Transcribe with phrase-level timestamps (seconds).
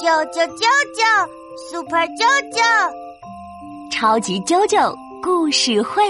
[0.00, 0.64] 啾啾啾
[0.96, 1.02] 啾
[1.70, 2.60] ，Super 啾啾，
[3.90, 6.02] 超级啾啾故事会。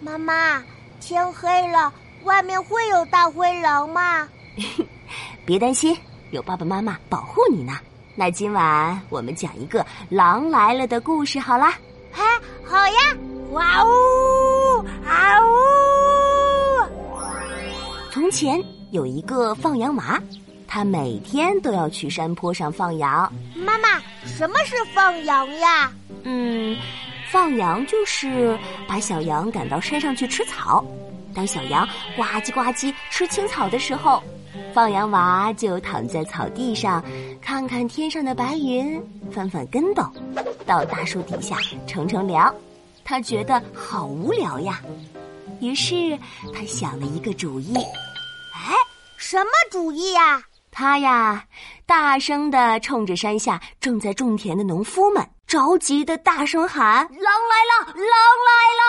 [0.00, 0.62] 妈妈，
[1.00, 1.92] 天黑了，
[2.24, 4.26] 外面会有大灰狼吗？
[5.44, 5.96] 别担心，
[6.30, 7.74] 有爸爸妈妈保护你呢。
[8.14, 11.74] 那今晚我们讲一个狼来了的故事，好啦。
[12.12, 12.24] 哎，
[12.64, 13.16] 好呀！
[13.52, 13.88] 哇呜，
[15.06, 15.48] 啊呜！
[18.10, 20.20] 从前有一个放羊娃，
[20.72, 23.30] 他每天都要去山坡上放羊。
[23.56, 25.92] 妈妈，什么是放羊呀？
[26.22, 26.78] 嗯，
[27.28, 30.84] 放羊就是把小羊赶到山上去吃草。
[31.34, 31.84] 当小羊
[32.16, 34.22] 呱唧呱唧吃青草的时候，
[34.72, 37.04] 放羊娃就躺在草地上，
[37.42, 40.04] 看看天上的白云，翻翻跟斗，
[40.64, 42.54] 到大树底下乘乘凉。
[43.04, 44.80] 他觉得好无聊呀，
[45.60, 46.16] 于是
[46.54, 47.74] 他想了一个主意。
[47.76, 48.72] 哎，
[49.16, 50.40] 什么主意呀？
[50.70, 51.44] 他呀，
[51.84, 57.86] 大声的冲着山下正在种田的农夫们，着急的大声喊：“狼来了！
[57.86, 57.96] 狼
[58.46, 58.82] 来了！”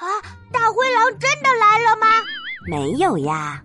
[0.00, 0.06] 啊，
[0.52, 2.06] 大灰狼真的来了吗？
[2.68, 3.62] 没有呀，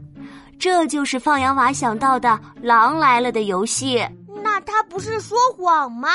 [0.58, 4.06] 这就是放羊娃想到的“狼来了”的游戏。
[4.42, 6.10] 那他不是说谎吗？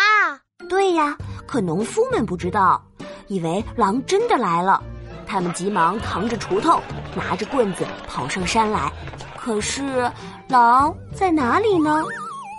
[0.68, 2.82] 对呀，可农夫们不知道。
[3.28, 4.82] 以为狼真的来了，
[5.30, 6.82] 他们急忙扛着锄头，
[7.14, 8.92] 拿着棍子跑上山来。
[9.38, 10.10] 可是，
[10.48, 12.02] 狼在哪里呢？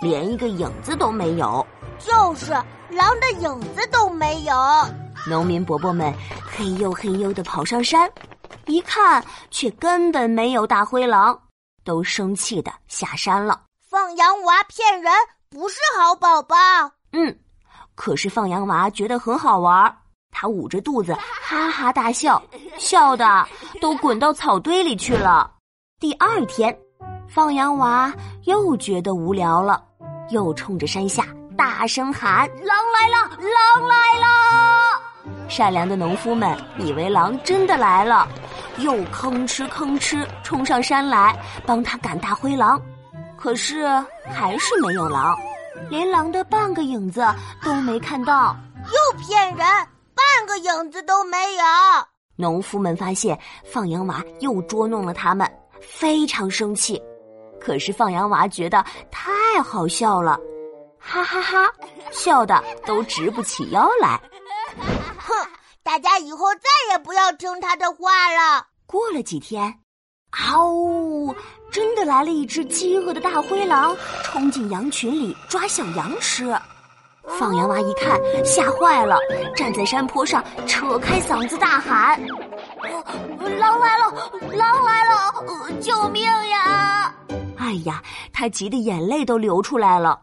[0.00, 1.64] 连一个影子都没有。
[1.98, 2.50] 就是
[2.88, 4.54] 狼的影子都没有。
[5.28, 6.12] 农民伯伯们
[6.50, 8.10] 嘿呦嘿呦的跑上山，
[8.64, 11.38] 一看却根本没有大灰狼，
[11.84, 13.60] 都生气的下山了。
[13.90, 15.12] 放羊娃骗人，
[15.50, 16.56] 不是好宝宝。
[17.12, 17.38] 嗯，
[17.94, 19.94] 可是放羊娃觉得很好玩。
[20.42, 22.42] 他捂着肚子哈哈大笑，
[22.76, 23.46] 笑的
[23.80, 25.48] 都滚到草堆里去了。
[26.00, 26.76] 第二天，
[27.28, 28.12] 放羊娃
[28.42, 29.80] 又觉得无聊了，
[30.30, 31.24] 又冲着山下
[31.56, 33.30] 大声喊：“狼来了！
[33.38, 35.00] 狼来了！”
[35.48, 38.26] 善良的农夫们以为狼真的来了，
[38.78, 42.82] 又吭哧吭哧冲上山来帮他赶大灰狼。
[43.38, 43.86] 可是
[44.34, 45.36] 还是没有狼，
[45.88, 47.24] 连狼的半个影子
[47.62, 48.56] 都没看到。
[48.86, 49.66] 又骗人！
[50.52, 51.64] 半个影子都没有。
[52.36, 57.02] 农夫们发现放羊娃又捉弄了他们，非常生气。
[57.58, 60.38] 可是放羊娃觉得太好笑了，
[60.98, 61.72] 哈哈哈，
[62.10, 64.20] 笑的都直不起腰来。
[65.18, 65.34] 哼，
[65.82, 68.66] 大家以后再也不要听他的话了。
[68.84, 69.72] 过了几天，
[70.32, 71.34] 嗷呜，
[71.70, 76.54] 真的来了一只饥饿的大灰狼，冲进羊群里抓小羊吃。
[77.28, 79.18] 放羊娃一看，吓坏了，
[79.56, 82.20] 站在山坡上，扯开嗓子大喊
[83.58, 84.12] ：“狼来了！
[84.54, 85.80] 狼来了！
[85.80, 87.14] 救命呀！”
[87.58, 88.02] 哎呀，
[88.32, 90.20] 他急得眼泪都流出来了。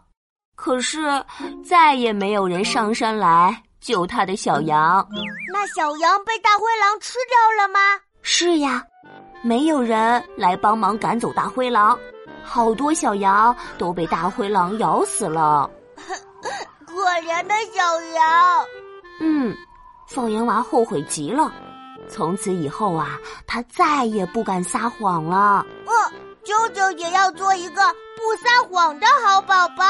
[0.56, 1.24] 可是
[1.64, 5.08] 再也没有人上山来救他的小羊。
[5.54, 7.80] 那小羊被大灰狼吃掉了吗？
[8.22, 8.84] 是呀，
[9.42, 11.98] 没有人来帮忙赶走大灰狼，
[12.44, 15.70] 好多小羊都被大灰狼咬死了。
[17.00, 18.66] 可怜的小羊，
[19.22, 19.56] 嗯，
[20.06, 21.50] 放羊娃后悔极了。
[22.10, 23.18] 从此以后啊，
[23.48, 25.66] 他再也不敢撒谎了。
[25.86, 25.94] 呃，
[26.44, 27.82] 啾啾也要做一个
[28.18, 29.86] 不撒谎的好宝宝。